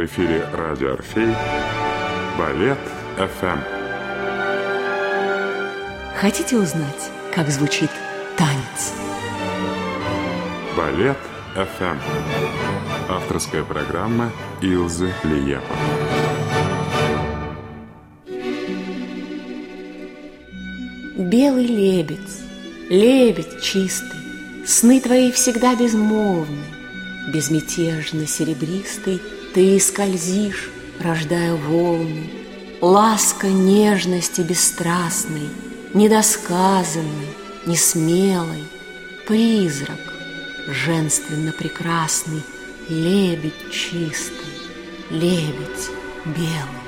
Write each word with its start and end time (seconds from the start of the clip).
В 0.00 0.04
эфире 0.06 0.46
радио 0.54 0.94
«Орфей» 0.94 1.28
Балет 2.38 2.78
ФМ. 3.18 3.58
Хотите 6.16 6.56
узнать, 6.56 7.10
как 7.34 7.50
звучит 7.50 7.90
танец? 8.38 8.94
Балет 10.74 11.18
ФМ. 11.54 11.98
Авторская 13.10 13.62
программа 13.62 14.32
Илзы 14.62 15.12
Лиепа. 15.22 15.76
Белый 21.18 21.66
лебедь, 21.66 22.40
лебедь 22.88 23.60
чистый, 23.60 24.64
Сны 24.66 24.98
твои 24.98 25.30
всегда 25.30 25.74
безмолвны, 25.74 26.64
Безмятежно 27.34 28.26
серебристый 28.26 29.20
Ты 29.52 29.80
скользишь, 29.80 30.70
рождая 31.00 31.54
волны, 31.54 32.30
Ласка 32.80 33.48
нежности 33.48 34.42
бесстрастной, 34.42 35.48
Недосказанной, 35.92 37.34
несмелой, 37.66 38.62
Призрак 39.26 39.98
женственно 40.68 41.50
прекрасный, 41.50 42.42
Лебедь 42.88 43.72
чистый, 43.72 44.54
лебедь 45.10 45.90
белый. 46.26 46.80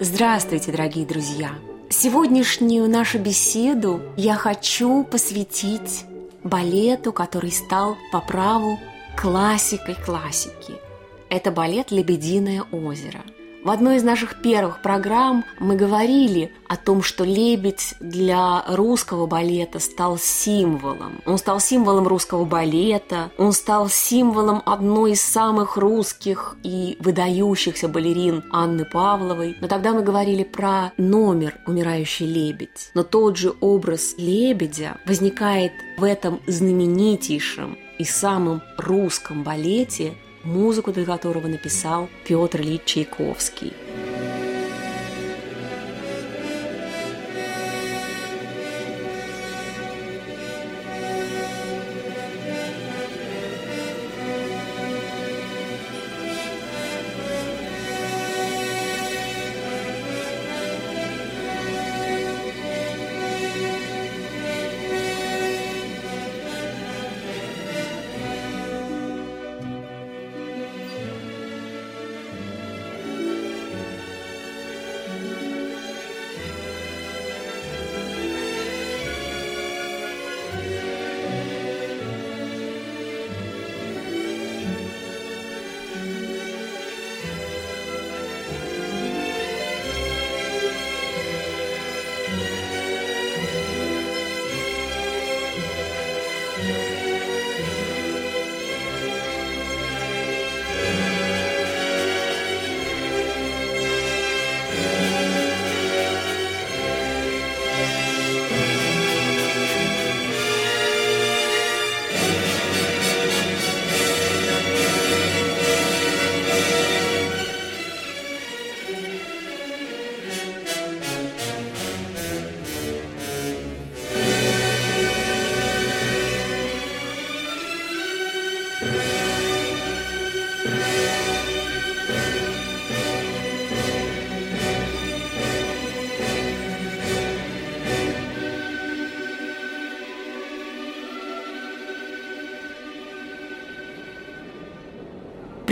Здравствуйте, 0.00 0.70
дорогие 0.70 1.06
друзья! 1.06 1.50
Сегодняшнюю 1.88 2.88
нашу 2.88 3.18
беседу 3.18 4.00
я 4.16 4.36
хочу 4.36 5.02
посвятить 5.02 6.04
балету, 6.44 7.12
который 7.12 7.50
стал 7.50 7.96
по 8.12 8.20
праву 8.20 8.78
классикой 9.22 9.94
классики. 9.94 10.74
Это 11.28 11.52
балет 11.52 11.92
«Лебединое 11.92 12.64
озеро». 12.72 13.20
В 13.62 13.70
одной 13.70 13.98
из 13.98 14.02
наших 14.02 14.42
первых 14.42 14.82
программ 14.82 15.44
мы 15.60 15.76
говорили 15.76 16.52
о 16.66 16.76
том, 16.76 17.04
что 17.04 17.22
лебедь 17.22 17.94
для 18.00 18.64
русского 18.66 19.28
балета 19.28 19.78
стал 19.78 20.18
символом. 20.18 21.20
Он 21.24 21.38
стал 21.38 21.60
символом 21.60 22.08
русского 22.08 22.44
балета, 22.44 23.30
он 23.38 23.52
стал 23.52 23.88
символом 23.88 24.60
одной 24.66 25.12
из 25.12 25.20
самых 25.20 25.76
русских 25.76 26.56
и 26.64 26.96
выдающихся 26.98 27.86
балерин 27.86 28.42
Анны 28.50 28.84
Павловой. 28.84 29.56
Но 29.60 29.68
тогда 29.68 29.92
мы 29.92 30.02
говорили 30.02 30.42
про 30.42 30.92
номер 30.96 31.60
«Умирающий 31.68 32.26
лебедь». 32.26 32.90
Но 32.94 33.04
тот 33.04 33.36
же 33.36 33.54
образ 33.60 34.16
лебедя 34.18 34.96
возникает 35.06 35.74
в 35.96 36.02
этом 36.02 36.40
знаменитейшем 36.48 37.78
и 38.02 38.04
самом 38.04 38.62
русском 38.76 39.44
балете 39.44 40.14
музыку 40.42 40.90
для 40.92 41.04
которого 41.04 41.46
написал 41.46 42.08
Петр 42.24 42.60
Ильич 42.60 42.82
Чайковский. 42.84 43.72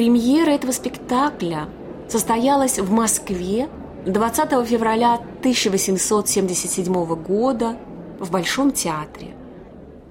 Премьера 0.00 0.52
этого 0.52 0.72
спектакля 0.72 1.68
состоялась 2.08 2.78
в 2.78 2.90
Москве 2.90 3.68
20 4.06 4.66
февраля 4.66 5.16
1877 5.40 7.14
года 7.16 7.76
в 8.18 8.30
Большом 8.30 8.72
театре. 8.72 9.34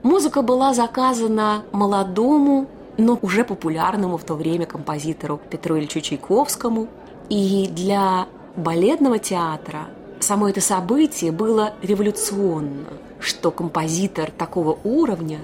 Музыка 0.04 0.44
была 0.44 0.76
заказана 0.76 1.64
молодому, 1.72 2.68
но 3.00 3.18
уже 3.24 3.44
популярному 3.44 4.18
в 4.18 4.24
то 4.24 4.36
время 4.36 4.68
композитору 4.68 5.42
Петру 5.50 5.80
Ильичу 5.80 6.02
Чайковскому. 6.02 6.88
И 7.30 7.68
для 7.72 8.28
балетного 8.56 9.18
театра 9.18 9.88
само 10.20 10.50
это 10.50 10.62
событие 10.62 11.32
было 11.32 11.74
революционно, 11.82 12.86
что 13.20 13.50
композитор 13.50 14.30
такого 14.30 14.78
уровня 14.84 15.40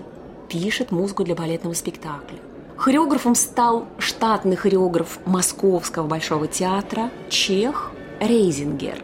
пишет 0.49 0.91
музыку 0.91 1.23
для 1.23 1.33
балетного 1.33 1.73
спектакля. 1.73 2.37
Хореографом 2.77 3.35
стал 3.35 3.87
штатный 3.97 4.55
хореограф 4.55 5.19
Московского 5.25 6.07
Большого 6.07 6.47
театра 6.47 7.09
Чех 7.29 7.91
Рейзингер. 8.19 9.03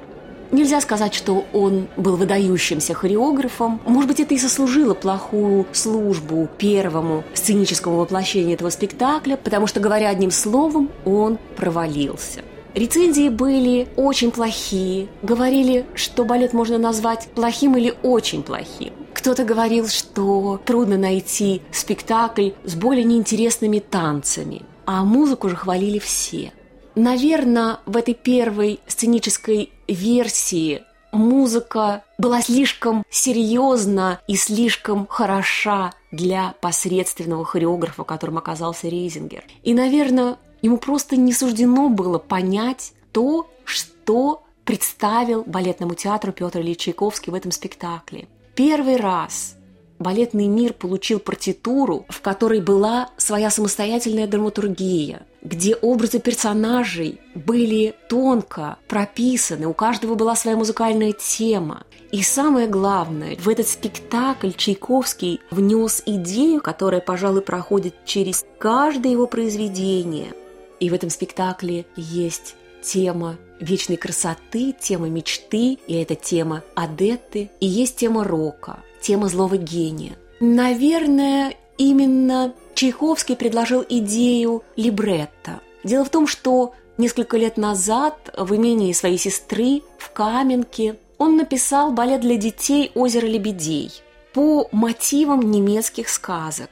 Нельзя 0.52 0.82
сказать, 0.82 1.14
что 1.14 1.46
он 1.54 1.88
был 1.96 2.18
выдающимся 2.18 2.94
хореографом. 2.94 3.80
Может 3.86 4.10
быть, 4.10 4.20
это 4.20 4.34
и 4.34 4.38
сослужило 4.38 4.94
плохую 4.94 5.66
службу 5.72 6.50
первому 6.58 7.24
сценическому 7.34 7.98
воплощению 7.98 8.56
этого 8.56 8.70
спектакля, 8.70 9.38
потому 9.38 9.68
что, 9.68 9.80
говоря 9.80 10.10
одним 10.10 10.32
словом, 10.32 10.90
он 11.06 11.40
провалился. 11.56 12.42
Рецензии 12.76 13.30
были 13.30 13.88
очень 13.96 14.32
плохие. 14.32 15.08
Говорили, 15.24 15.86
что 15.96 16.26
балет 16.26 16.52
можно 16.54 16.78
назвать 16.78 17.30
плохим 17.34 17.78
или 17.78 17.94
очень 18.04 18.44
плохим. 18.44 18.92
Кто-то 19.22 19.44
говорил, 19.44 19.88
что 19.88 20.60
трудно 20.66 20.98
найти 20.98 21.62
спектакль 21.72 22.54
с 22.64 22.74
более 22.74 23.04
неинтересными 23.04 23.78
танцами, 23.78 24.64
а 24.88 25.04
музыку 25.04 25.48
же 25.48 25.56
хвалили 25.56 26.00
все. 26.00 26.52
Наверное, 26.96 27.82
в 27.86 27.98
этой 27.98 28.16
первой 28.16 28.80
сценической 28.88 29.74
версии 29.88 30.82
музыка 31.12 32.04
была 32.18 32.42
слишком 32.42 33.04
серьезна 33.12 34.20
и 34.26 34.36
слишком 34.36 35.06
хороша 35.06 35.94
для 36.12 36.56
посредственного 36.60 37.46
хореографа, 37.46 38.04
которым 38.04 38.40
оказался 38.40 38.88
Рейзингер. 38.88 39.44
И, 39.62 39.76
наверное, 39.76 40.40
ему 40.64 40.80
просто 40.80 41.16
не 41.16 41.32
суждено 41.32 41.90
было 41.90 42.18
понять 42.18 42.94
то, 43.12 43.48
что 43.66 44.42
представил 44.66 45.44
балетному 45.44 45.94
театру 45.94 46.32
Петр 46.32 46.62
Ильич 46.62 46.80
Чайковский 46.80 47.32
в 47.32 47.36
этом 47.36 47.52
спектакле. 47.52 48.28
Первый 48.56 48.98
раз 48.98 49.56
балетный 50.00 50.48
мир 50.48 50.74
получил 50.74 51.20
партитуру, 51.20 52.06
в 52.10 52.22
которой 52.22 52.60
была 52.60 53.10
своя 53.18 53.50
самостоятельная 53.50 54.28
драматургия. 54.28 55.26
где 55.44 55.76
образы 55.76 56.20
персонажей 56.20 57.20
были 57.34 57.96
тонко 58.10 58.78
прописаны, 58.88 59.66
у 59.66 59.74
каждого 59.74 60.14
была 60.14 60.36
своя 60.36 60.56
музыкальная 60.56 61.14
тема. 61.14 61.84
И 62.12 62.22
самое 62.22 62.68
главное, 62.68 63.36
в 63.38 63.50
этот 63.50 63.68
спектакль 63.68 64.52
Чайковский 64.52 65.40
внес 65.50 66.04
идею, 66.06 66.62
которая, 66.62 67.02
пожалуй, 67.02 67.42
проходит 67.42 67.96
через 68.06 68.46
каждое 68.60 69.14
его 69.14 69.26
произведение. 69.26 70.34
И 70.80 70.92
в 70.92 70.94
этом 70.94 71.10
спектакле 71.10 71.86
есть 71.96 72.56
тема 72.84 73.38
вечной 73.62 73.96
красоты, 73.96 74.76
тема 74.78 75.08
мечты, 75.08 75.78
и 75.88 75.94
это 75.94 76.16
тема 76.16 76.64
Адетты, 76.76 77.50
и 77.60 77.66
есть 77.66 77.96
тема 77.96 78.24
рока, 78.24 78.80
тема 79.02 79.30
злого 79.30 79.58
гения. 79.58 80.18
Наверное, 80.40 81.54
именно 81.78 82.54
Чайковский 82.74 83.36
предложил 83.36 83.86
идею 83.88 84.64
либретто. 84.76 85.62
Дело 85.84 86.04
в 86.04 86.10
том, 86.10 86.28
что 86.28 86.74
несколько 86.98 87.38
лет 87.38 87.58
назад 87.58 88.34
в 88.38 88.56
имении 88.56 88.92
своей 88.94 89.18
сестры 89.18 89.82
в 89.98 90.12
Каменке 90.12 90.98
он 91.18 91.38
написал 91.38 91.92
балет 91.92 92.22
для 92.22 92.38
детей 92.38 92.92
«Озеро 92.96 93.28
лебедей» 93.28 93.92
по 94.34 94.68
мотивам 94.72 95.52
немецких 95.52 96.10
сказок. 96.10 96.70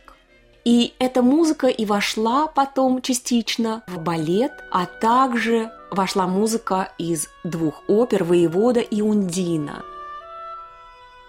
И 0.66 0.94
эта 1.00 1.22
музыка 1.22 1.68
и 1.68 1.86
вошла 1.86 2.48
потом 2.48 3.02
частично 3.02 3.84
в 3.88 4.00
балет, 4.00 4.52
а 4.72 4.86
также 4.86 5.72
вошла 5.92 6.28
музыка 6.28 6.92
из 6.98 7.30
двух 7.44 7.84
опер 7.88 8.24
«Воевода» 8.24 8.80
и 8.80 9.02
«Ундина». 9.02 9.84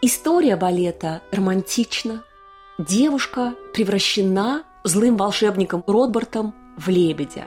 История 0.03 0.57
балета 0.57 1.21
романтична. 1.31 2.23
Девушка 2.79 3.55
превращена 3.75 4.65
злым 4.83 5.17
волшебником 5.17 5.85
Ротбартом 5.87 6.55
в 6.79 6.89
лебедя. 6.89 7.45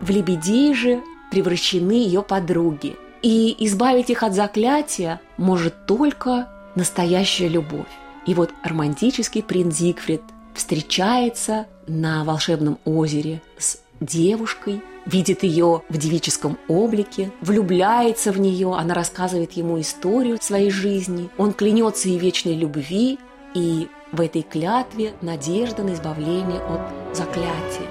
В 0.00 0.08
лебедей 0.08 0.74
же 0.74 1.02
превращены 1.30 1.92
ее 1.92 2.22
подруги. 2.22 2.96
И 3.20 3.54
избавить 3.66 4.10
их 4.10 4.22
от 4.22 4.34
заклятия 4.34 5.20
может 5.36 5.86
только 5.86 6.48
настоящая 6.74 7.48
любовь. 7.48 7.86
И 8.26 8.34
вот 8.34 8.50
романтический 8.62 9.42
принц 9.42 9.76
Зигфрид 9.76 10.22
встречается 10.54 11.66
на 11.86 12.24
волшебном 12.24 12.78
озере 12.84 13.42
с 13.58 13.78
девушкой, 14.00 14.82
видит 15.06 15.42
ее 15.42 15.82
в 15.88 15.96
девическом 15.96 16.58
облике, 16.68 17.30
влюбляется 17.40 18.32
в 18.32 18.40
нее, 18.40 18.74
она 18.74 18.94
рассказывает 18.94 19.52
ему 19.52 19.80
историю 19.80 20.38
своей 20.40 20.70
жизни, 20.70 21.28
он 21.38 21.52
клянется 21.52 22.08
ей 22.08 22.18
вечной 22.18 22.54
любви, 22.54 23.18
и 23.54 23.88
в 24.12 24.20
этой 24.20 24.42
клятве 24.42 25.12
надежда 25.20 25.82
на 25.82 25.94
избавление 25.94 26.60
от 26.60 27.16
заклятия. 27.16 27.88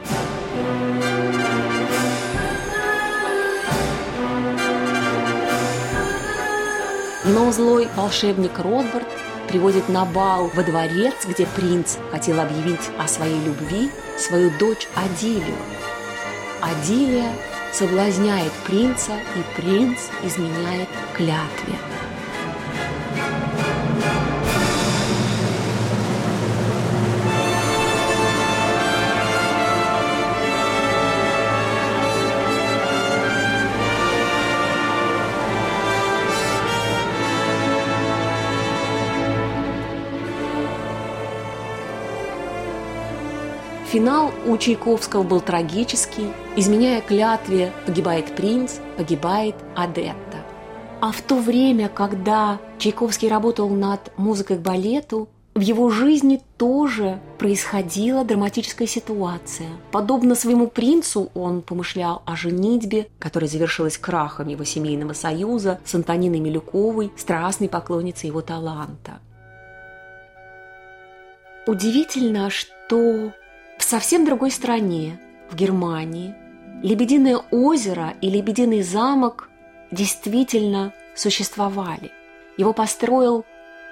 Но 7.26 7.52
злой 7.52 7.88
волшебник 7.96 8.58
Ротбард 8.58 9.08
приводит 9.48 9.90
на 9.90 10.06
бал 10.06 10.50
во 10.54 10.64
дворец, 10.64 11.14
где 11.28 11.46
принц 11.46 11.98
хотел 12.10 12.40
объявить 12.40 12.90
о 12.98 13.08
своей 13.08 13.40
любви 13.44 13.92
свою 14.18 14.50
дочь 14.58 14.88
Адилию. 14.96 15.58
Адилия 16.62 17.32
соблазняет 17.74 18.52
принца, 18.66 19.14
и 19.36 19.62
принц 19.62 20.00
изменяет 20.24 20.90
клятве. 21.16 21.76
Финал 43.92 44.32
у 44.48 44.56
Чайковского 44.56 45.24
был 45.24 45.42
трагический. 45.42 46.32
Изменяя 46.56 47.02
клятве, 47.02 47.74
погибает 47.86 48.34
принц, 48.38 48.76
погибает 48.96 49.56
Адетта. 49.76 50.38
А 51.02 51.12
в 51.12 51.22
то 51.22 51.36
время, 51.36 51.90
когда 51.90 52.62
Чайковский 52.78 53.28
работал 53.28 53.68
над 53.68 54.18
музыкой 54.18 54.56
к 54.56 54.62
балету, 54.62 55.28
в 55.56 55.60
его 55.60 55.90
жизни 55.90 56.42
тоже 56.58 57.20
происходила 57.38 58.24
драматическая 58.24 58.88
ситуация. 58.88 59.68
Подобно 59.92 60.36
своему 60.36 60.68
принцу, 60.68 61.30
он 61.34 61.62
помышлял 61.62 62.22
о 62.26 62.38
женитьбе, 62.38 63.10
которая 63.20 63.50
завершилась 63.50 63.98
крахом 63.98 64.48
его 64.48 64.64
семейного 64.64 65.12
союза 65.12 65.82
с 65.84 65.94
Антониной 65.94 66.40
Милюковой, 66.40 67.12
страстной 67.18 67.68
поклонницей 67.68 68.28
его 68.28 68.40
таланта. 68.40 69.20
Удивительно, 71.68 72.50
что 72.50 73.34
в 73.82 73.84
совсем 73.84 74.26
другой 74.26 74.52
стране, 74.52 75.20
в 75.50 75.56
Германии, 75.56 76.36
Лебединое 76.84 77.38
озеро 77.50 78.14
и 78.22 78.30
Лебединый 78.30 78.84
замок 78.84 79.50
действительно 79.90 80.94
существовали. 81.16 82.12
Его 82.58 82.74
построил 82.74 83.44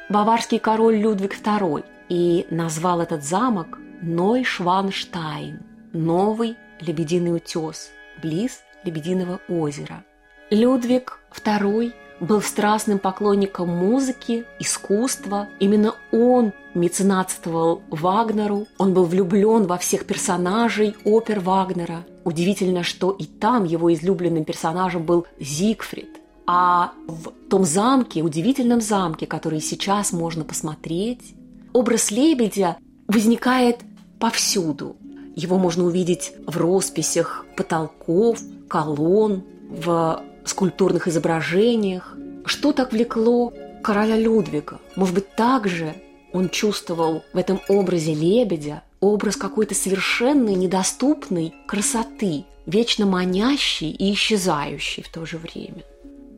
баварский 0.08 0.60
король 0.60 0.98
Людвиг 0.98 1.42
II 1.42 1.84
и 2.08 2.46
назвал 2.52 3.02
этот 3.02 3.24
замок 3.24 3.80
Нойшванштайн– 4.02 5.60
Новый 5.94 6.56
Лебединый 6.80 7.36
утес, 7.36 7.90
близ 8.22 8.62
Лебединого 8.84 9.40
озера. 9.50 10.04
Людвиг 10.52 11.20
II 11.34 11.94
был 12.20 12.42
страстным 12.42 13.00
поклонником 13.00 13.70
музыки, 13.70 14.46
искусства. 14.60 15.48
Именно 15.60 15.96
он 16.12 16.54
меценатствовал 16.74 17.82
Вагнеру, 17.90 18.68
он 18.78 18.94
был 18.94 19.06
влюблен 19.06 19.66
во 19.66 19.78
всех 19.78 20.06
персонажей 20.06 20.96
опер 21.04 21.40
Вагнера. 21.40 22.06
Удивительно, 22.24 22.84
что 22.84 23.12
и 23.12 23.26
там 23.26 23.64
его 23.64 23.94
излюбленным 23.94 24.46
персонажем 24.46 25.04
был 25.04 25.26
Зигфрид. 25.40 26.20
А 26.46 26.94
в 27.08 27.32
том 27.50 27.64
замке, 27.64 28.22
удивительном 28.22 28.82
замке, 28.82 29.28
который 29.28 29.62
сейчас 29.62 30.12
можно 30.12 30.44
посмотреть, 30.44 31.36
образ 31.74 32.12
лебедя 32.12 32.78
возникает 33.08 33.80
повсюду. 34.20 34.96
Его 35.36 35.58
можно 35.58 35.86
увидеть 35.86 36.34
в 36.46 36.58
росписях 36.58 37.46
потолков, 37.56 38.40
колонн, 38.68 39.44
в 39.70 40.24
скульптурных 40.46 41.08
изображениях. 41.08 42.16
Что 42.46 42.72
так 42.72 42.92
влекло 42.92 43.54
короля 43.84 44.18
Людвига? 44.18 44.80
Может 44.96 45.16
быть, 45.16 45.36
также 45.36 45.94
он 46.34 46.50
чувствовал 46.50 47.24
в 47.34 47.38
этом 47.38 47.60
образе 47.68 48.14
лебедя 48.14 48.84
образ 49.00 49.36
какой-то 49.36 49.76
совершенной, 49.76 50.56
недоступной 50.56 51.54
красоты, 51.68 52.46
вечно 52.66 53.06
манящей 53.06 53.92
и 53.92 54.14
исчезающей 54.14 55.04
в 55.04 55.10
то 55.10 55.26
же 55.26 55.38
время. 55.38 55.84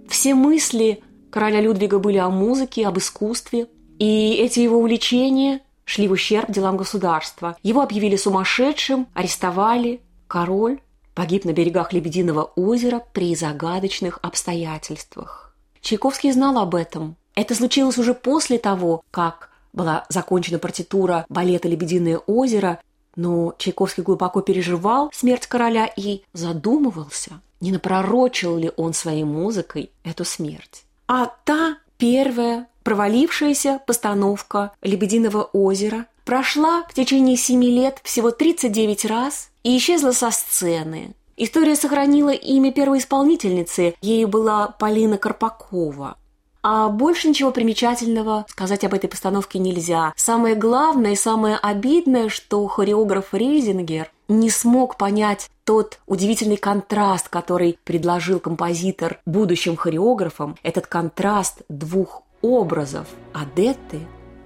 Все 0.08 0.36
мысли 0.36 1.01
короля 1.29 1.62
Людвига 1.62 2.00
были 2.00 2.17
о 2.17 2.29
музыке, 2.29 2.88
об 2.88 2.98
искусстве, 2.98 3.67
и 4.00 4.34
эти 4.34 4.60
его 4.60 4.77
увлечения 4.77 5.62
шли 5.86 6.08
в 6.08 6.12
ущерб 6.12 6.51
делам 6.51 6.77
государства. 6.77 7.58
Его 7.63 7.81
объявили 7.81 8.15
сумасшедшим, 8.15 9.08
арестовали. 9.13 10.01
Король 10.27 10.79
погиб 11.13 11.46
на 11.46 11.53
берегах 11.53 11.94
Лебединого 11.94 12.51
озера 12.56 13.03
при 13.13 13.36
загадочных 13.36 14.20
обстоятельствах. 14.22 15.53
Чайковский 15.82 16.32
знал 16.32 16.58
об 16.60 16.75
этом. 16.75 17.15
Это 17.36 17.56
случилось 17.56 17.98
уже 17.98 18.13
после 18.13 18.58
того, 18.58 19.03
как 19.12 19.50
была 19.74 20.06
закончена 20.10 20.60
партитура 20.60 21.25
балета 21.30 21.68
«Лебединое 21.68 22.18
озеро», 22.18 22.80
но 23.15 23.53
Чайковский 23.58 24.03
глубоко 24.03 24.41
переживал 24.41 25.10
смерть 25.13 25.48
короля 25.48 25.86
и 25.86 26.22
задумывался, 26.34 27.41
не 27.60 27.72
напророчил 27.72 28.58
ли 28.58 28.72
он 28.77 28.94
своей 28.94 29.24
музыкой 29.24 29.91
эту 30.03 30.24
смерть. 30.24 30.84
А 31.08 31.32
та 31.44 31.77
первая 31.98 32.68
провалившаяся 32.84 33.80
постановка 33.86 34.72
«Лебединого 34.82 35.44
озера» 35.44 36.06
прошла 36.25 36.84
в 36.89 36.94
течение 36.94 37.38
семи 37.38 37.70
лет 37.70 38.00
всего 38.03 38.32
39 38.32 39.06
раз 39.06 39.50
и 39.63 39.77
исчезла 39.77 40.12
со 40.12 40.32
сцены. 40.32 41.13
История 41.38 41.75
сохранила 41.75 42.30
имя 42.30 42.72
первой 42.72 43.00
исполнительницы, 43.00 43.96
ею 44.01 44.27
была 44.27 44.68
Полина 44.68 45.18
Карпакова. 45.18 46.18
А 46.63 46.89
больше 46.89 47.27
ничего 47.30 47.51
примечательного 47.51 48.46
сказать 48.48 48.84
об 48.84 48.94
этой 48.94 49.08
постановке 49.08 49.58
нельзя. 49.58 50.13
Самое 50.15 50.53
главное 50.53 51.13
и 51.13 51.15
самое 51.15 51.58
обидное, 51.58 52.30
что 52.30 52.68
хореограф 52.68 53.34
Рейзингер 53.34 54.12
не 54.27 54.51
смог 54.51 54.98
понять 54.98 55.50
тот 55.63 56.00
удивительный 56.06 56.58
контраст, 56.58 57.30
который 57.30 57.80
предложил 57.84 58.39
композитор 58.39 59.20
будущим 59.25 59.75
хореографам, 59.75 60.56
этот 60.62 60.86
контраст 60.86 61.63
двух 61.68 62.24
образов– 62.44 63.08
Адетты 63.34 64.01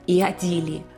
и 0.08 0.22
Адилии– 0.22 0.86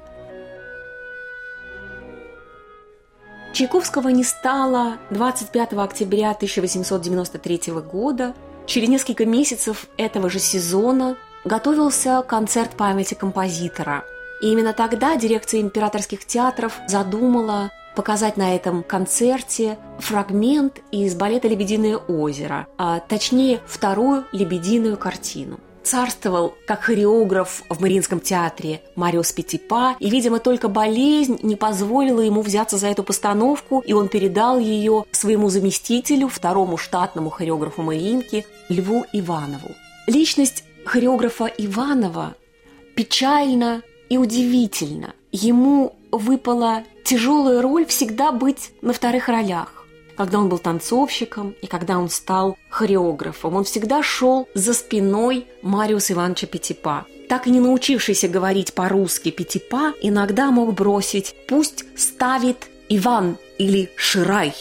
Чайковского 3.53 4.09
не 4.09 4.23
стало 4.23 4.97
25 5.09 5.73
октября 5.73 6.31
1893 6.31 7.73
года. 7.91 8.33
Через 8.65 8.89
несколько 8.89 9.25
месяцев 9.25 9.87
этого 9.97 10.29
же 10.29 10.39
сезона 10.39 11.15
готовился 11.45 12.23
концерт 12.27 12.71
памяти 12.71 13.13
композитора. 13.13 14.03
И 14.41 14.51
именно 14.51 14.73
тогда 14.73 15.15
дирекция 15.15 15.61
императорских 15.61 16.25
театров 16.25 16.79
задумала 16.87 17.71
показать 17.95 18.37
на 18.37 18.55
этом 18.55 18.83
концерте 18.83 19.79
фрагмент 19.97 20.81
из 20.91 21.15
балета 21.15 21.47
«Лебединое 21.47 21.97
озеро», 21.97 22.67
а 22.77 22.99
точнее 22.99 23.59
вторую 23.65 24.25
лебединую 24.31 24.97
картину 24.97 25.59
царствовал 25.87 26.53
как 26.65 26.81
хореограф 26.81 27.63
в 27.69 27.79
Мариинском 27.79 28.19
театре 28.19 28.81
Мариус 28.95 29.31
Петипа, 29.31 29.95
и, 29.99 30.09
видимо, 30.09 30.39
только 30.39 30.67
болезнь 30.67 31.39
не 31.43 31.55
позволила 31.55 32.19
ему 32.19 32.41
взяться 32.41 32.77
за 32.77 32.87
эту 32.87 33.03
постановку, 33.03 33.79
и 33.79 33.93
он 33.93 34.09
передал 34.09 34.59
ее 34.59 35.05
своему 35.11 35.47
заместителю, 35.49 36.27
второму 36.27 36.75
штатному 36.77 37.29
хореографу 37.29 37.83
Мариинки, 37.83 38.45
Льву 38.67 39.05
Иванову. 39.13 39.69
Личность 40.07 40.65
хореографа 40.85 41.45
Иванова 41.45 42.35
печально 42.95 43.81
и 44.09 44.17
удивительно. 44.17 45.13
Ему 45.31 45.95
выпала 46.11 46.83
тяжелая 47.05 47.61
роль 47.61 47.85
всегда 47.85 48.33
быть 48.33 48.71
на 48.81 48.91
вторых 48.91 49.29
ролях 49.29 49.76
когда 50.17 50.39
он 50.39 50.49
был 50.49 50.57
танцовщиком 50.57 51.55
и 51.61 51.67
когда 51.67 51.97
он 51.97 52.09
стал 52.09 52.57
хореографом. 52.69 53.55
Он 53.55 53.63
всегда 53.63 54.03
шел 54.03 54.49
за 54.53 54.73
спиной 54.73 55.47
Мариуса 55.61 56.13
Ивановича 56.13 56.47
Петипа. 56.47 57.05
Так 57.29 57.47
и 57.47 57.51
не 57.51 57.59
научившийся 57.59 58.27
говорить 58.27 58.73
по-русски 58.73 59.31
Петипа 59.31 59.93
иногда 60.01 60.49
мог 60.51 60.73
бросить 60.73 61.35
«пусть 61.47 61.85
ставит 61.97 62.67
Иван» 62.89 63.37
или 63.57 63.91
«Ширай». 63.95 64.53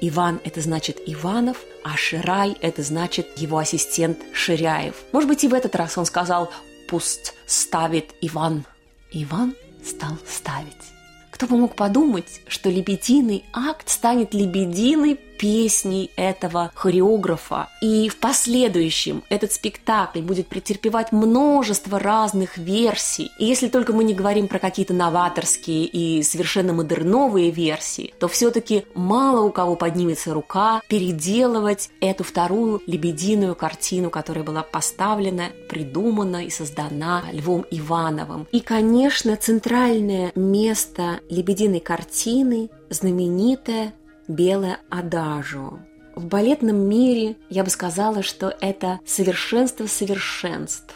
Иван– 0.00 0.40
это 0.44 0.60
значит 0.60 0.98
Иванов, 1.06 1.58
а 1.82 1.96
Ширай– 1.96 2.56
это 2.60 2.82
значит 2.82 3.26
его 3.36 3.58
ассистент 3.58 4.18
Ширяев. 4.32 4.94
Может 5.12 5.28
быть, 5.28 5.42
и 5.42 5.48
в 5.48 5.54
этот 5.54 5.74
раз 5.74 5.98
он 5.98 6.06
сказал 6.06 6.50
«пусть 6.88 7.34
ставит 7.46 8.14
Иван». 8.20 8.64
Иван 9.10 9.54
стал 9.84 10.18
ставить. 10.28 10.97
Кто 11.38 11.46
бы 11.46 11.56
мог 11.56 11.76
подумать, 11.76 12.40
что 12.48 12.68
лебединый 12.68 13.44
акт 13.52 13.88
станет 13.90 14.34
лебединой 14.34 15.20
песней 15.38 16.10
этого 16.16 16.70
хореографа. 16.74 17.68
И 17.80 18.08
в 18.08 18.16
последующем 18.16 19.22
этот 19.28 19.52
спектакль 19.52 20.20
будет 20.20 20.48
претерпевать 20.48 21.12
множество 21.12 21.98
разных 21.98 22.58
версий. 22.58 23.30
И 23.38 23.44
если 23.44 23.68
только 23.68 23.92
мы 23.92 24.04
не 24.04 24.14
говорим 24.14 24.48
про 24.48 24.58
какие-то 24.58 24.92
новаторские 24.92 25.84
и 25.84 26.22
совершенно 26.22 26.72
модерновые 26.72 27.50
версии, 27.50 28.12
то 28.18 28.28
все-таки 28.28 28.84
мало 28.94 29.42
у 29.42 29.50
кого 29.50 29.76
поднимется 29.76 30.34
рука 30.34 30.82
переделывать 30.88 31.90
эту 32.00 32.24
вторую 32.24 32.82
лебединую 32.86 33.54
картину, 33.54 34.10
которая 34.10 34.44
была 34.44 34.62
поставлена, 34.62 35.50
придумана 35.68 36.44
и 36.44 36.50
создана 36.50 37.24
Львом 37.32 37.64
Ивановым. 37.70 38.46
И, 38.50 38.60
конечно, 38.60 39.36
центральное 39.36 40.32
место 40.34 41.20
лебединой 41.30 41.80
картины 41.80 42.70
знаменитая 42.90 43.92
белое 44.28 44.78
адажио. 44.90 45.78
В 46.14 46.26
балетном 46.26 46.76
мире 46.76 47.36
я 47.48 47.64
бы 47.64 47.70
сказала, 47.70 48.22
что 48.22 48.54
это 48.60 49.00
совершенство 49.06 49.86
совершенств. 49.86 50.94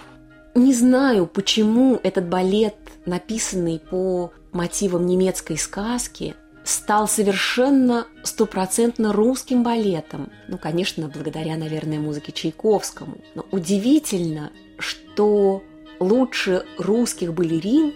Не 0.55 0.75
знаю, 0.75 1.27
почему 1.27 1.99
этот 2.03 2.29
балет, 2.29 2.77
написанный 3.07 3.79
по 3.79 4.33
мотивам 4.53 5.07
немецкой 5.07 5.57
сказки, 5.57 6.35
стал 6.65 7.09
совершенно 7.09 8.07
стопроцентно 8.23 9.13
русским 9.13 9.63
балетом. 9.63 10.31
Ну, 10.49 10.59
конечно, 10.59 11.09
благодаря, 11.09 11.57
наверное, 11.57 11.99
музыке 11.99 12.33
Чайковскому. 12.33 13.19
Но 13.35 13.47
удивительно, 13.51 14.53
что 14.79 15.63
лучше 15.99 16.67
русских 16.79 17.33
балерин 17.33 17.95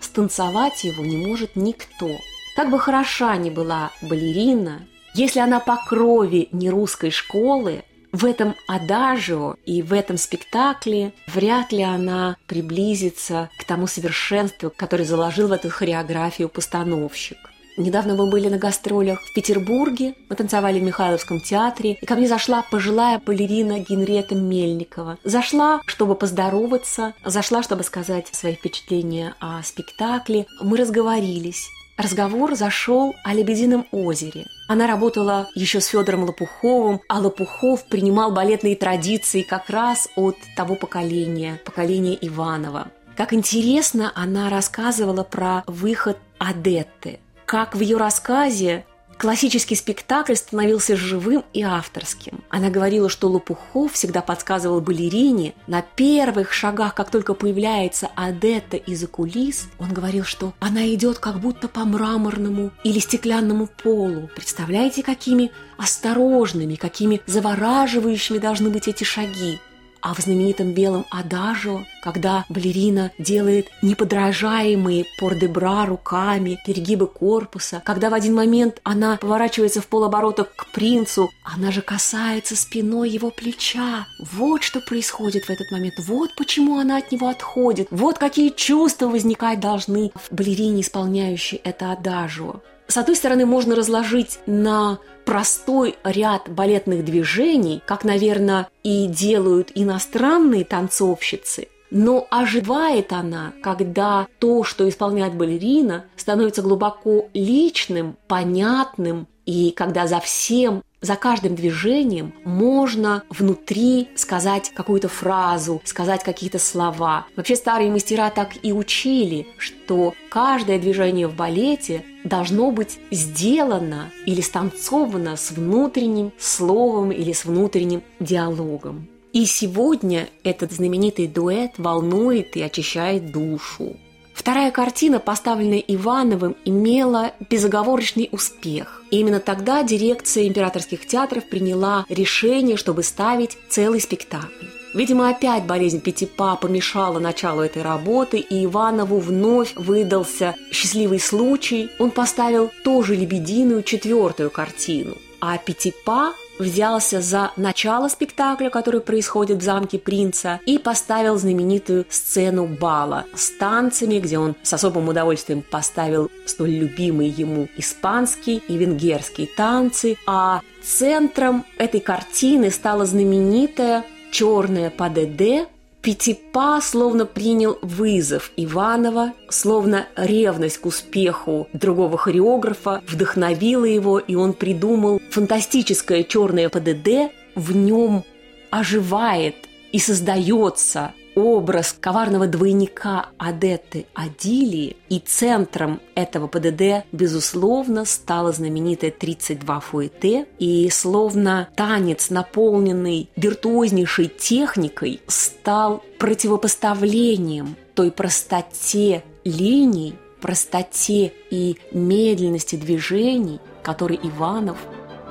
станцевать 0.00 0.84
его 0.84 1.04
не 1.04 1.16
может 1.16 1.56
никто– 1.56 2.10
как 2.56 2.70
бы 2.70 2.78
хороша 2.78 3.36
ни 3.36 3.50
была 3.50 3.90
балерина, 4.02 4.86
если 5.14 5.40
она 5.40 5.60
по 5.60 5.76
крови 5.76 6.48
не 6.52 6.70
русской 6.70 7.10
школы, 7.10 7.84
в 8.12 8.26
этом 8.26 8.54
адажио 8.68 9.56
и 9.64 9.82
в 9.82 9.92
этом 9.92 10.18
спектакле 10.18 11.14
вряд 11.26 11.72
ли 11.72 11.82
она 11.82 12.36
приблизится 12.46 13.48
к 13.58 13.64
тому 13.64 13.86
совершенству, 13.86 14.70
которое 14.74 15.04
заложил 15.04 15.48
в 15.48 15.52
эту 15.52 15.70
хореографию 15.70 16.48
постановщик. 16.48 17.38
Недавно 17.78 18.14
мы 18.14 18.30
были 18.30 18.48
на 18.48 18.58
гастролях 18.58 19.18
в 19.22 19.32
Петербурге, 19.34 20.14
мы 20.28 20.36
танцевали 20.36 20.78
в 20.78 20.82
Михайловском 20.82 21.40
театре, 21.40 21.96
и 22.02 22.04
ко 22.04 22.16
мне 22.16 22.28
зашла 22.28 22.62
пожилая 22.70 23.18
балерина 23.18 23.78
Генрета 23.78 24.34
Мельникова. 24.34 25.16
Зашла, 25.24 25.80
чтобы 25.86 26.14
поздороваться, 26.14 27.14
зашла, 27.24 27.62
чтобы 27.62 27.82
сказать 27.82 28.28
свои 28.32 28.56
впечатления 28.56 29.34
о 29.40 29.62
спектакле. 29.62 30.46
Мы 30.60 30.76
разговорились. 30.76 31.66
Разговор 32.02 32.56
зашел 32.56 33.14
о 33.22 33.32
Лебедином 33.32 33.86
озере. 33.92 34.46
Она 34.66 34.88
работала 34.88 35.48
еще 35.54 35.80
с 35.80 35.86
Федором 35.86 36.24
Лопуховым, 36.24 37.00
а 37.08 37.20
Лопухов 37.20 37.84
принимал 37.86 38.32
балетные 38.32 38.74
традиции 38.74 39.42
как 39.42 39.70
раз 39.70 40.08
от 40.16 40.34
того 40.56 40.74
поколения, 40.74 41.60
поколения 41.64 42.18
Иванова. 42.20 42.88
Как 43.16 43.32
интересно 43.32 44.10
она 44.16 44.50
рассказывала 44.50 45.22
про 45.22 45.62
выход 45.68 46.18
Адетты, 46.38 47.20
как 47.46 47.76
в 47.76 47.80
ее 47.80 47.98
рассказе 47.98 48.84
Классический 49.22 49.76
спектакль 49.76 50.34
становился 50.34 50.96
живым 50.96 51.44
и 51.52 51.62
авторским. 51.62 52.40
Она 52.50 52.70
говорила, 52.70 53.08
что 53.08 53.28
Лопухов 53.28 53.92
всегда 53.92 54.20
подсказывал 54.20 54.80
балерине 54.80 55.54
на 55.68 55.80
первых 55.80 56.52
шагах, 56.52 56.96
как 56.96 57.08
только 57.08 57.32
появляется 57.34 58.10
Адетта 58.16 58.78
из-за 58.78 59.06
кулис, 59.06 59.68
он 59.78 59.92
говорил, 59.92 60.24
что 60.24 60.54
она 60.58 60.92
идет 60.92 61.20
как 61.20 61.38
будто 61.38 61.68
по 61.68 61.84
мраморному 61.84 62.72
или 62.82 62.98
стеклянному 62.98 63.68
полу. 63.68 64.28
Представляете, 64.34 65.04
какими 65.04 65.52
осторожными, 65.78 66.74
какими 66.74 67.20
завораживающими 67.24 68.38
должны 68.38 68.70
быть 68.70 68.88
эти 68.88 69.04
шаги. 69.04 69.60
А 70.02 70.14
в 70.14 70.18
знаменитом 70.18 70.72
белом 70.72 71.06
адажо, 71.10 71.86
когда 72.02 72.44
балерина 72.48 73.12
делает 73.18 73.68
неподражаемые 73.82 75.06
пордебра 75.18 75.86
руками, 75.86 76.58
перегибы 76.66 77.06
корпуса, 77.06 77.80
когда 77.84 78.10
в 78.10 78.14
один 78.14 78.34
момент 78.34 78.80
она 78.82 79.16
поворачивается 79.16 79.80
в 79.80 79.86
полоборота 79.86 80.42
к 80.44 80.72
принцу, 80.72 81.30
она 81.44 81.70
же 81.70 81.82
касается 81.82 82.56
спиной 82.56 83.10
его 83.10 83.30
плеча. 83.30 84.06
Вот 84.32 84.64
что 84.64 84.80
происходит 84.80 85.44
в 85.44 85.50
этот 85.50 85.70
момент. 85.70 85.94
Вот 85.98 86.34
почему 86.36 86.78
она 86.78 86.96
от 86.98 87.12
него 87.12 87.28
отходит. 87.28 87.86
Вот 87.92 88.18
какие 88.18 88.48
чувства 88.48 89.06
возникать 89.06 89.60
должны 89.60 90.10
в 90.16 90.34
балерине, 90.34 90.80
исполняющей 90.80 91.60
это 91.62 91.92
адажо. 91.92 92.60
С 92.88 92.96
одной 92.96 93.16
стороны, 93.16 93.46
можно 93.46 93.74
разложить 93.74 94.40
на 94.46 94.98
простой 95.24 95.96
ряд 96.04 96.48
балетных 96.48 97.04
движений, 97.04 97.82
как, 97.86 98.04
наверное, 98.04 98.68
и 98.82 99.06
делают 99.06 99.72
иностранные 99.74 100.64
танцовщицы, 100.64 101.68
но 101.90 102.26
оживает 102.30 103.12
она, 103.12 103.52
когда 103.62 104.26
то, 104.38 104.64
что 104.64 104.88
исполняет 104.88 105.34
балерина, 105.34 106.06
становится 106.16 106.62
глубоко 106.62 107.28
личным, 107.34 108.16
понятным, 108.28 109.28
и 109.46 109.72
когда 109.72 110.06
за 110.06 110.20
всем 110.20 110.82
за 111.02 111.16
каждым 111.16 111.56
движением 111.56 112.32
можно 112.44 113.24
внутри 113.28 114.08
сказать 114.14 114.70
какую-то 114.74 115.08
фразу, 115.08 115.82
сказать 115.84 116.22
какие-то 116.22 116.58
слова. 116.58 117.26
Вообще 117.36 117.56
старые 117.56 117.90
мастера 117.90 118.30
так 118.30 118.52
и 118.62 118.72
учили, 118.72 119.48
что 119.58 120.14
каждое 120.30 120.78
движение 120.78 121.26
в 121.26 121.34
балете 121.34 122.04
должно 122.24 122.70
быть 122.70 122.98
сделано 123.10 124.10
или 124.26 124.40
станцовано 124.40 125.36
с 125.36 125.50
внутренним 125.50 126.32
словом 126.38 127.10
или 127.10 127.32
с 127.32 127.44
внутренним 127.44 128.02
диалогом. 128.20 129.08
И 129.32 129.44
сегодня 129.46 130.28
этот 130.44 130.72
знаменитый 130.72 131.26
дуэт 131.26 131.72
волнует 131.78 132.56
и 132.56 132.62
очищает 132.62 133.32
душу. 133.32 133.96
Вторая 134.42 134.72
картина, 134.72 135.20
поставленная 135.20 135.78
Ивановым, 135.78 136.56
имела 136.64 137.30
безоговорочный 137.48 138.28
успех. 138.32 139.00
И 139.12 139.20
именно 139.20 139.38
тогда 139.38 139.84
дирекция 139.84 140.48
императорских 140.48 141.06
театров 141.06 141.48
приняла 141.48 142.04
решение, 142.08 142.76
чтобы 142.76 143.04
ставить 143.04 143.56
целый 143.68 144.00
спектакль. 144.00 144.66
Видимо, 144.94 145.28
опять 145.28 145.64
болезнь 145.64 146.00
Пятипа 146.00 146.56
помешала 146.56 147.20
началу 147.20 147.60
этой 147.62 147.82
работы, 147.82 148.38
и 148.38 148.64
Иванову 148.64 149.20
вновь 149.20 149.74
выдался 149.76 150.56
счастливый 150.72 151.20
случай. 151.20 151.88
Он 152.00 152.10
поставил 152.10 152.68
тоже 152.82 153.14
лебединую 153.14 153.84
четвертую 153.84 154.50
картину. 154.50 155.18
А 155.40 155.56
Пятипа 155.56 156.32
взялся 156.62 157.20
за 157.20 157.52
начало 157.56 158.08
спектакля, 158.08 158.70
который 158.70 159.00
происходит 159.00 159.58
в 159.58 159.62
замке 159.62 159.98
принца, 159.98 160.60
и 160.66 160.78
поставил 160.78 161.36
знаменитую 161.36 162.06
сцену 162.08 162.66
бала 162.66 163.26
с 163.34 163.50
танцами, 163.50 164.18
где 164.18 164.38
он 164.38 164.54
с 164.62 164.72
особым 164.72 165.08
удовольствием 165.08 165.62
поставил 165.62 166.30
столь 166.46 166.70
любимые 166.70 167.30
ему 167.30 167.68
испанские 167.76 168.58
и 168.58 168.76
венгерские 168.76 169.46
танцы, 169.46 170.16
а 170.26 170.60
центром 170.82 171.64
этой 171.78 172.00
картины 172.00 172.70
стала 172.70 173.04
знаменитая 173.04 174.04
черная 174.30 174.90
ПДД 174.90 175.68
Пятипа 176.02 176.80
словно 176.82 177.26
принял 177.26 177.78
вызов 177.80 178.50
Иванова, 178.56 179.34
словно 179.48 180.08
ревность 180.16 180.78
к 180.78 180.86
успеху 180.86 181.68
другого 181.72 182.18
хореографа 182.18 183.02
вдохновила 183.06 183.84
его, 183.84 184.18
и 184.18 184.34
он 184.34 184.52
придумал 184.52 185.20
фантастическое 185.30 186.24
черное 186.24 186.68
ПДД, 186.68 187.32
в 187.54 187.76
нем 187.76 188.24
оживает 188.70 189.54
и 189.92 190.00
создается 190.00 191.12
образ 191.34 191.96
коварного 191.98 192.46
двойника 192.46 193.26
Адетты 193.38 194.06
Адилии, 194.14 194.96
и 195.08 195.18
центром 195.18 196.00
этого 196.14 196.46
ПДД, 196.46 197.04
безусловно, 197.12 198.04
стала 198.04 198.52
знаменитая 198.52 199.10
32 199.10 199.80
фуэте, 199.80 200.46
и 200.58 200.88
словно 200.90 201.68
танец, 201.76 202.30
наполненный 202.30 203.30
виртуознейшей 203.36 204.28
техникой, 204.28 205.20
стал 205.26 206.02
противопоставлением 206.18 207.76
той 207.94 208.10
простоте 208.10 209.24
линий, 209.44 210.14
простоте 210.40 211.32
и 211.50 211.76
медленности 211.92 212.76
движений, 212.76 213.60
который 213.82 214.18
Иванов 214.22 214.78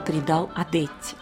придал 0.05 0.49
Адетте. 0.55 1.20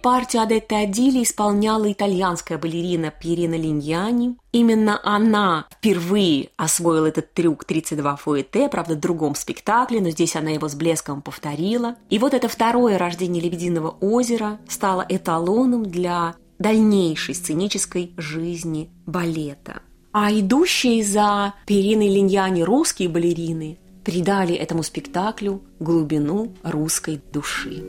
Партию 0.00 0.42
Адетты 0.42 0.74
Адили 0.74 1.22
исполняла 1.22 1.90
итальянская 1.90 2.58
балерина 2.58 3.10
Пьерина 3.10 3.54
Линьяни. 3.54 4.36
Именно 4.52 5.00
она 5.04 5.66
впервые 5.72 6.50
освоила 6.56 7.06
этот 7.06 7.32
трюк 7.32 7.64
32 7.64 8.16
фуэте, 8.16 8.68
правда, 8.68 8.94
в 8.94 9.00
другом 9.00 9.34
спектакле, 9.34 10.00
но 10.00 10.10
здесь 10.10 10.36
она 10.36 10.50
его 10.50 10.68
с 10.68 10.74
блеском 10.74 11.22
повторила. 11.22 11.96
И 12.08 12.18
вот 12.18 12.34
это 12.34 12.48
второе 12.48 12.98
рождение 12.98 13.42
«Лебединого 13.42 13.90
озера» 14.00 14.58
стало 14.68 15.04
эталоном 15.08 15.84
для 15.86 16.34
дальнейшей 16.58 17.34
сценической 17.34 18.12
жизни 18.16 18.90
балета. 19.06 19.82
А 20.12 20.32
идущие 20.32 21.04
за 21.04 21.54
Периной 21.66 22.08
Линьяни 22.08 22.62
русские 22.62 23.08
балерины 23.08 23.78
придали 24.04 24.54
этому 24.54 24.82
спектаклю 24.82 25.62
глубину 25.78 26.52
русской 26.62 27.20
души. 27.32 27.84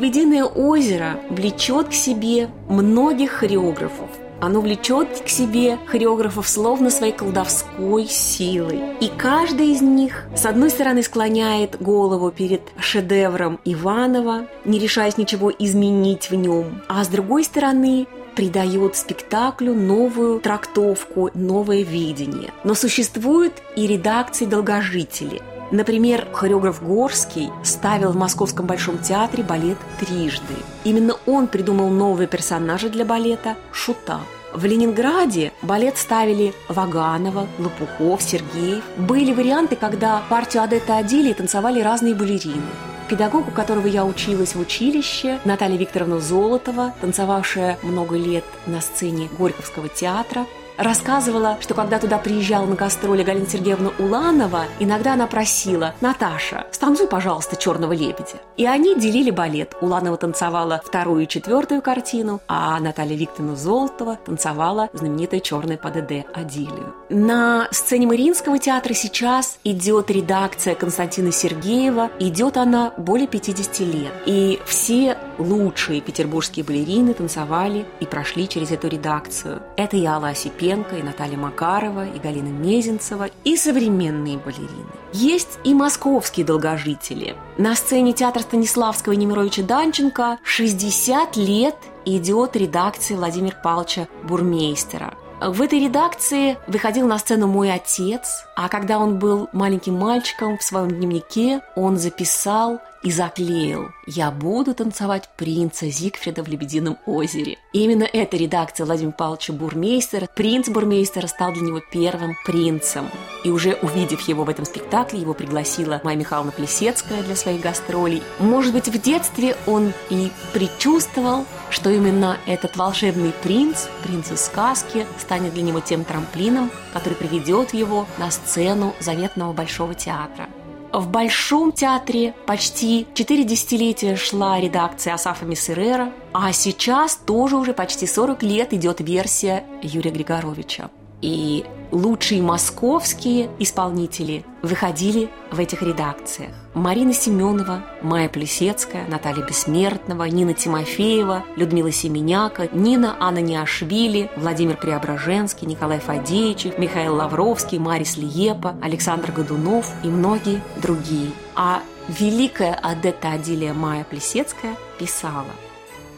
Лебединое 0.00 0.44
озеро 0.44 1.20
влечет 1.28 1.88
к 1.88 1.92
себе 1.92 2.48
многих 2.70 3.32
хореографов. 3.32 4.08
Оно 4.40 4.62
влечет 4.62 5.20
к 5.20 5.28
себе 5.28 5.78
хореографов 5.84 6.48
словно 6.48 6.88
своей 6.88 7.12
колдовской 7.12 8.06
силой. 8.06 8.80
И 9.02 9.10
каждый 9.18 9.72
из 9.72 9.82
них, 9.82 10.24
с 10.34 10.46
одной 10.46 10.70
стороны, 10.70 11.02
склоняет 11.02 11.76
голову 11.82 12.30
перед 12.30 12.62
шедевром 12.78 13.60
Иванова, 13.66 14.46
не 14.64 14.78
решаясь 14.78 15.18
ничего 15.18 15.52
изменить 15.58 16.30
в 16.30 16.34
нем, 16.34 16.80
а 16.88 17.04
с 17.04 17.08
другой 17.08 17.44
стороны, 17.44 18.06
придает 18.34 18.96
спектаклю 18.96 19.74
новую 19.74 20.40
трактовку, 20.40 21.28
новое 21.34 21.82
видение. 21.82 22.54
Но 22.64 22.72
существуют 22.72 23.52
и 23.76 23.86
редакции 23.86 24.46
долгожители– 24.46 25.42
Например, 25.70 26.26
хореограф 26.32 26.82
Горский 26.82 27.50
ставил 27.62 28.10
в 28.10 28.16
Московском 28.16 28.66
Большом 28.66 28.98
театре 28.98 29.44
балет 29.44 29.78
трижды. 30.00 30.54
Именно 30.84 31.14
он 31.26 31.46
придумал 31.46 31.90
новые 31.90 32.26
персонажи 32.26 32.88
для 32.88 33.04
балета– 33.04 33.56
Шута. 33.72 34.20
В 34.52 34.64
Ленинграде 34.64 35.52
балет 35.62 35.96
ставили 35.96 36.52
Ваганова, 36.68 37.46
Лопухов, 37.58 38.20
Сергеев. 38.20 38.82
Были 38.96 39.32
варианты, 39.32 39.76
когда 39.76 40.22
партию 40.28 40.64
Адетта 40.64 40.96
Адилии 40.96 41.32
танцевали 41.32 41.80
разные 41.80 42.16
балерины. 42.16 42.62
Педагог, 43.08 43.48
у 43.48 43.50
которого 43.52 43.86
я 43.86 44.04
училась 44.04 44.54
в 44.54 44.60
училище, 44.60 45.40
Наталья 45.44 45.76
Викторовна 45.76 46.20
Золотова, 46.20 46.94
танцевавшая 47.00 47.78
много 47.82 48.16
лет 48.16 48.44
на 48.66 48.80
сцене 48.80 49.28
Горьковского 49.38 49.88
театра, 49.88 50.46
рассказывала, 50.80 51.58
что 51.60 51.74
когда 51.74 51.98
туда 51.98 52.18
приезжала 52.18 52.66
на 52.66 52.74
гастроли 52.74 53.22
Галина 53.22 53.46
Сергеевна 53.46 53.90
Уланова, 53.98 54.64
иногда 54.78 55.12
она 55.12 55.26
просила 55.26 55.94
«Наташа, 56.00 56.66
станцуй, 56.70 57.06
пожалуйста, 57.06 57.56
«Черного 57.56 57.92
лебедя». 57.92 58.40
И 58.56 58.66
они 58.66 58.94
делили 58.94 59.30
балет. 59.30 59.74
Уланова 59.80 60.16
танцевала 60.16 60.80
вторую 60.84 61.24
и 61.24 61.28
четвертую 61.28 61.82
картину, 61.82 62.40
а 62.48 62.78
Наталья 62.80 63.16
Викторовна 63.16 63.56
Золотова 63.56 64.18
танцевала 64.24 64.88
знаменитое 64.92 65.40
«Черное 65.40 65.76
ПДД» 65.76 66.26
Адилию. 66.34 66.94
На 67.08 67.68
сцене 67.70 68.06
Мариинского 68.06 68.58
театра 68.58 68.94
сейчас 68.94 69.58
идет 69.64 70.10
редакция 70.10 70.74
Константина 70.74 71.32
Сергеева. 71.32 72.10
Идет 72.18 72.56
она 72.56 72.92
более 72.96 73.26
50 73.26 73.80
лет. 73.80 74.12
И 74.26 74.60
все 74.64 75.16
лучшие 75.40 76.00
петербургские 76.00 76.64
балерины 76.64 77.14
танцевали 77.14 77.86
и 78.00 78.06
прошли 78.06 78.48
через 78.48 78.70
эту 78.70 78.88
редакцию. 78.88 79.62
Это 79.76 79.96
и 79.96 80.04
Алла 80.04 80.28
Осипенко, 80.28 80.96
и 80.96 81.02
Наталья 81.02 81.36
Макарова, 81.36 82.06
и 82.06 82.18
Галина 82.18 82.48
Мезенцева, 82.48 83.30
и 83.44 83.56
современные 83.56 84.38
балерины. 84.38 84.90
Есть 85.12 85.58
и 85.64 85.74
московские 85.74 86.46
долгожители. 86.46 87.34
На 87.58 87.74
сцене 87.74 88.12
театра 88.12 88.42
Станиславского 88.42 89.14
и 89.14 89.16
Немировича 89.16 89.62
Данченко 89.62 90.38
60 90.44 91.36
лет 91.36 91.76
идет 92.04 92.54
редакция 92.56 93.16
Владимира 93.16 93.56
Павловича 93.56 94.08
Бурмейстера. 94.22 95.14
В 95.40 95.62
этой 95.62 95.80
редакции 95.80 96.58
выходил 96.66 97.06
на 97.06 97.18
сцену 97.18 97.46
мой 97.46 97.72
отец, 97.72 98.44
а 98.56 98.68
когда 98.68 98.98
он 98.98 99.18
был 99.18 99.48
маленьким 99.54 99.94
мальчиком, 99.94 100.58
в 100.58 100.62
своем 100.62 100.90
дневнике 100.90 101.62
он 101.76 101.96
записал 101.96 102.80
и 103.02 103.10
заклеил 103.10 103.90
«Я 104.06 104.30
буду 104.30 104.74
танцевать 104.74 105.28
принца 105.36 105.88
Зигфрида 105.88 106.42
в 106.42 106.48
Лебедином 106.48 106.98
озере». 107.06 107.58
Именно 107.72 108.04
эта 108.04 108.36
редакция 108.36 108.84
Владимира 108.84 109.12
Павловича 109.12 109.52
Бурмейстера, 109.52 110.28
принц 110.34 110.68
Бурмейстера 110.68 111.26
стал 111.26 111.52
для 111.52 111.62
него 111.62 111.80
первым 111.92 112.36
принцем. 112.44 113.08
И 113.44 113.50
уже 113.50 113.74
увидев 113.82 114.20
его 114.28 114.44
в 114.44 114.50
этом 114.50 114.64
спектакле, 114.64 115.20
его 115.20 115.34
пригласила 115.34 116.00
Майя 116.04 116.16
Михайловна 116.16 116.52
Плесецкая 116.52 117.22
для 117.22 117.36
своих 117.36 117.60
гастролей. 117.60 118.22
Может 118.38 118.72
быть, 118.72 118.88
в 118.88 119.00
детстве 119.00 119.56
он 119.66 119.92
и 120.10 120.30
предчувствовал, 120.52 121.46
что 121.70 121.90
именно 121.90 122.38
этот 122.46 122.76
волшебный 122.76 123.32
принц, 123.42 123.86
принц 124.02 124.30
из 124.30 124.44
сказки, 124.44 125.06
станет 125.18 125.54
для 125.54 125.62
него 125.62 125.80
тем 125.80 126.04
трамплином, 126.04 126.70
который 126.92 127.14
приведет 127.14 127.72
его 127.72 128.06
на 128.18 128.30
сцену 128.30 128.94
заветного 129.00 129.52
Большого 129.52 129.94
театра. 129.94 130.48
В 130.92 131.08
Большом 131.08 131.70
театре 131.70 132.34
почти 132.46 133.06
четыре 133.14 133.44
десятилетия 133.44 134.16
шла 134.16 134.58
редакция 134.60 135.14
Асафа 135.14 135.44
Миссерера, 135.44 136.12
а 136.32 136.52
сейчас 136.52 137.14
тоже 137.14 137.56
уже 137.56 137.74
почти 137.74 138.06
40 138.06 138.42
лет 138.42 138.72
идет 138.74 139.00
версия 139.00 139.64
Юрия 139.82 140.10
Григоровича. 140.10 140.90
И 141.22 141.64
лучшие 141.90 142.42
московские 142.42 143.50
исполнители 143.58 144.44
выходили 144.62 145.28
в 145.50 145.58
этих 145.58 145.82
редакциях. 145.82 146.52
Марина 146.74 147.12
Семенова, 147.12 147.84
Майя 148.02 148.28
Плесецкая, 148.28 149.06
Наталья 149.08 149.44
Бессмертного, 149.44 150.24
Нина 150.24 150.54
Тимофеева, 150.54 151.44
Людмила 151.56 151.90
Семеняка, 151.90 152.68
Нина 152.72 153.16
Анна 153.18 153.40
Неашвили, 153.40 154.30
Владимир 154.36 154.76
Преображенский, 154.76 155.66
Николай 155.66 155.98
Фадеичев, 155.98 156.78
Михаил 156.78 157.16
Лавровский, 157.16 157.78
Марис 157.78 158.16
Лиепа, 158.16 158.76
Александр 158.80 159.32
Годунов 159.32 159.90
и 160.04 160.08
многие 160.08 160.62
другие. 160.80 161.30
А 161.56 161.82
великая 162.08 162.74
Адетта 162.74 163.32
Адилия 163.32 163.74
Майя 163.74 164.04
Плесецкая 164.04 164.76
писала 164.98 165.44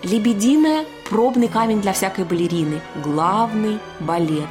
«Лебединая– 0.03 0.85
пробный 1.11 1.49
камень 1.49 1.81
для 1.81 1.93
всякой 1.93 2.25
балерины, 2.25 2.81
главный 3.03 3.79
балет. 4.01 4.49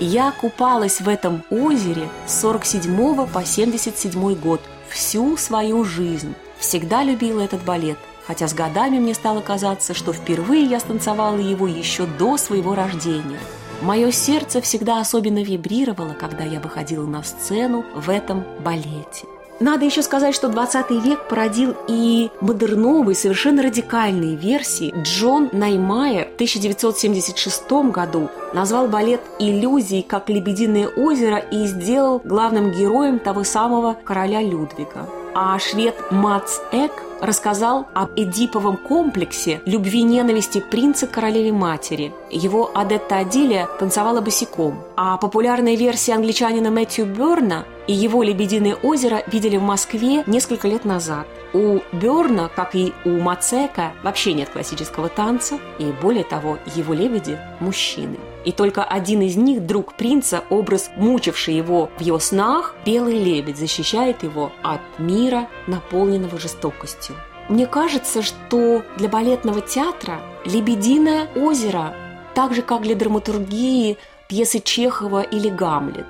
Я 0.00 0.32
купалась 0.32 1.00
в 1.00 1.08
этом 1.08 1.44
озере 1.50 2.08
с 2.26 2.40
47 2.40 3.26
по 3.28 3.44
77 3.44 4.34
год, 4.34 4.60
всю 4.88 5.36
свою 5.36 5.84
жизнь. 5.84 6.34
Всегда 6.58 7.04
любила 7.04 7.40
этот 7.40 7.64
балет, 7.64 7.98
хотя 8.26 8.48
с 8.48 8.54
годами 8.54 8.98
мне 8.98 9.14
стало 9.14 9.40
казаться, 9.40 9.94
что 9.94 10.12
впервые 10.12 10.64
я 10.64 10.80
станцевала 10.80 11.38
его 11.38 11.68
еще 11.68 12.06
до 12.06 12.36
своего 12.36 12.74
рождения. 12.74 13.38
Мое 13.82 14.10
сердце 14.10 14.60
всегда 14.60 15.00
особенно 15.00 15.42
вибрировало, 15.42 16.14
когда 16.14 16.42
я 16.42 16.58
выходила 16.58 17.06
на 17.06 17.22
сцену 17.22 17.84
в 17.94 18.10
этом 18.10 18.44
балете. 18.64 19.26
Надо 19.60 19.84
еще 19.84 20.02
сказать, 20.02 20.34
что 20.34 20.48
20 20.48 20.90
век 20.90 21.28
породил 21.28 21.76
и 21.88 22.30
модерновые, 22.40 23.14
совершенно 23.14 23.62
радикальные 23.62 24.36
версии. 24.36 24.92
Джон 25.02 25.48
Наймайер 25.52 26.28
в 26.28 26.34
1976 26.34 27.70
году 27.92 28.30
назвал 28.52 28.88
балет 28.88 29.20
«Иллюзии 29.38 30.02
как 30.02 30.28
лебединое 30.28 30.88
озеро» 30.88 31.38
и 31.38 31.66
сделал 31.66 32.20
главным 32.24 32.72
героем 32.72 33.18
того 33.18 33.44
самого 33.44 33.96
короля 34.04 34.42
Людвига. 34.42 35.08
А 35.36 35.58
швед 35.58 35.94
Мац 36.10 36.58
Эк 36.72 36.92
рассказал 37.24 37.86
об 37.94 38.10
эдиповом 38.16 38.76
комплексе 38.76 39.60
любви-ненависти 39.66 40.60
принца 40.60 41.06
к 41.06 41.10
королеве-матери. 41.12 42.12
Его 42.30 42.70
Адетта 42.74 43.18
Адилия 43.18 43.68
танцевала 43.78 44.20
босиком, 44.20 44.84
а 44.96 45.16
популярная 45.16 45.76
версия 45.76 46.14
англичанина 46.14 46.70
Мэтью 46.70 47.06
Берна 47.06 47.64
и 47.86 47.92
его 47.92 48.22
«Лебединое 48.22 48.74
озеро» 48.74 49.22
видели 49.26 49.56
в 49.56 49.62
Москве 49.62 50.24
несколько 50.26 50.68
лет 50.68 50.84
назад. 50.84 51.26
У 51.54 51.78
Берна, 51.92 52.48
как 52.48 52.74
и 52.74 52.92
у 53.04 53.10
Мацека, 53.20 53.92
вообще 54.02 54.32
нет 54.32 54.48
классического 54.48 55.08
танца, 55.08 55.60
и 55.78 55.84
более 56.02 56.24
того, 56.24 56.58
его 56.74 56.92
лебеди– 56.92 57.38
мужчины. 57.60 58.18
И 58.44 58.50
только 58.50 58.82
один 58.82 59.22
из 59.22 59.36
них, 59.36 59.64
друг 59.64 59.94
принца, 59.94 60.42
образ, 60.50 60.90
мучивший 60.96 61.54
его 61.54 61.90
в 61.96 62.00
его 62.00 62.18
снах, 62.18 62.74
белый 62.84 63.22
лебедь, 63.22 63.56
защищает 63.56 64.24
его 64.24 64.50
от 64.64 64.80
мира, 64.98 65.48
наполненного 65.68 66.40
жестокостью. 66.40 67.14
Мне 67.48 67.66
кажется, 67.66 68.22
что 68.22 68.82
для 68.96 69.08
балетного 69.08 69.60
театра 69.60 70.20
«Лебединое 70.44 71.28
озеро», 71.36 71.94
так 72.34 72.52
же 72.52 72.62
как 72.62 72.82
для 72.82 72.96
драматургии 72.96 73.96
пьесы 74.28 74.58
Чехова 74.58 75.22
или 75.22 75.50
«Гамлет», 75.50 76.06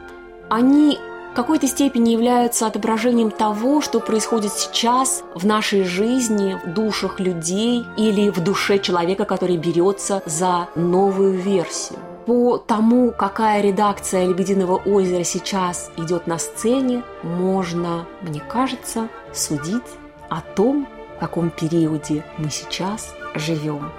они 0.48 0.98
в 1.34 1.36
какой-то 1.36 1.66
степени 1.66 2.10
являются 2.10 2.64
отображением 2.64 3.32
того, 3.32 3.80
что 3.80 3.98
происходит 3.98 4.52
сейчас 4.52 5.24
в 5.34 5.44
нашей 5.44 5.82
жизни, 5.82 6.56
в 6.64 6.72
душах 6.72 7.18
людей 7.18 7.84
или 7.96 8.30
в 8.30 8.38
душе 8.38 8.78
человека, 8.78 9.24
который 9.24 9.56
берется 9.56 10.22
за 10.26 10.68
новую 10.76 11.32
версию. 11.32 11.98
По 12.24 12.56
тому, 12.56 13.10
какая 13.10 13.62
редакция 13.62 14.28
«Лебединого 14.28 14.76
озера» 14.76 15.24
сейчас 15.24 15.90
идет 15.96 16.28
на 16.28 16.38
сцене, 16.38 17.02
можно, 17.24 18.06
мне 18.22 18.38
кажется, 18.38 19.08
судить 19.32 19.82
о 20.30 20.40
том, 20.40 20.86
в 21.16 21.18
каком 21.18 21.50
периоде 21.50 22.24
мы 22.38 22.48
сейчас 22.48 23.12
живем. 23.34 23.90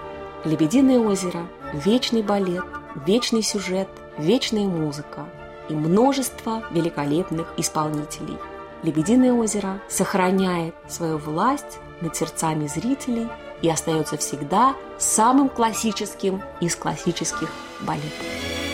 «Лебединое 0.46 1.00
озеро», 1.00 1.48
вечный 1.74 2.22
балет, 2.22 2.64
вечный 3.06 3.44
сюжет, 3.44 3.90
вечная 4.18 4.68
музыка– 4.68 5.26
и 5.70 5.74
множество 5.74 6.64
великолепных 6.72 7.54
исполнителей. 7.58 8.38
«Лебединое 8.84 9.34
озеро» 9.34 9.82
сохраняет 9.88 10.76
свою 10.88 11.18
власть 11.18 11.80
над 12.02 12.16
сердцами 12.16 12.68
зрителей 12.68 13.28
и 13.62 13.70
остается 13.70 14.18
всегда 14.18 14.76
самым 14.98 15.50
классическим 15.50 16.42
из 16.62 16.76
классических 16.76 17.50
балетов. 17.82 18.65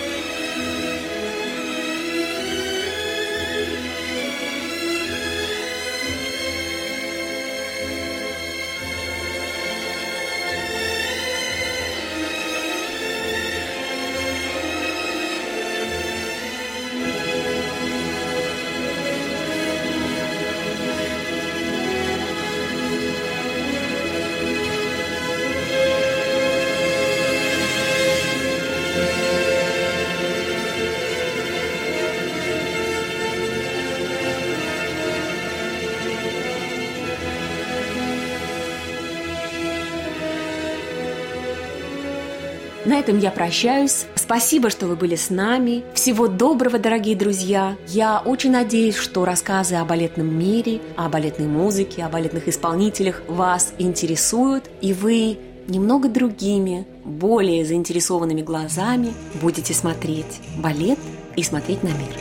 На 42.92 43.00
этом 43.00 43.20
я 43.20 43.32
прощаюсь. 43.32 44.06
Спасибо, 44.16 44.70
что 44.70 44.88
вы 44.88 44.98
были 44.98 45.16
с 45.16 45.30
нами. 45.30 45.84
Всего 45.94 46.28
доброго, 46.28 46.78
дорогие 46.78 47.16
друзья. 47.16 47.78
Я 47.88 48.20
очень 48.20 48.52
надеюсь, 48.52 48.98
что 48.98 49.24
рассказы 49.24 49.76
о 49.76 49.86
балетном 49.86 50.28
мире, 50.38 50.82
о 50.98 51.08
балетной 51.08 51.48
музыке, 51.48 52.04
о 52.04 52.10
балетных 52.10 52.48
исполнителях 52.50 53.22
вас 53.28 53.74
интересуют, 53.78 54.70
и 54.82 54.94
вы 54.94 55.38
немного 55.68 56.10
другими, 56.10 56.86
более 57.06 57.66
заинтересованными 57.66 58.42
глазами 58.42 59.14
будете 59.42 59.74
смотреть 59.74 60.42
балет 60.58 61.00
и 61.36 61.44
смотреть 61.44 61.84
на 61.84 61.88
мир. 61.88 62.16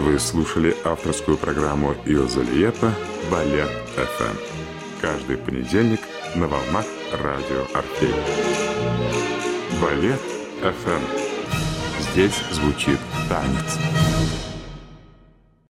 Вы 0.00 0.18
слушали 0.18 0.76
авторскую 0.84 1.36
программу 1.36 1.94
Илза 2.04 2.42
Лиепа 2.42 2.92
«Балет 3.30 3.70
ФМ». 3.94 4.36
Каждый 5.00 5.36
понедельник 5.36 6.00
на 6.34 6.46
волнах 6.48 6.84
радио 7.12 7.64
«Орфей». 7.72 8.14
Балет 9.80 10.20
ФМ. 10.60 12.12
Здесь 12.12 12.42
звучит 12.52 12.98
танец. 13.28 14.53